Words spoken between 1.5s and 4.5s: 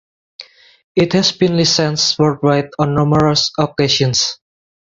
licensed worldwide on numerous occasions.